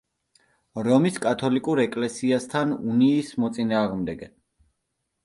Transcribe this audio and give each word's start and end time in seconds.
რომის 0.85 1.19
კათოლიკურ 1.25 1.81
ეკლესიასთან 1.83 2.71
უნიის 2.95 3.29
მოწინააღმდეგე. 3.45 4.31